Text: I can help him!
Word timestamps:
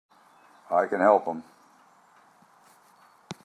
I 0.71 0.87
can 0.87 0.99
help 0.99 1.27
him! 1.27 1.43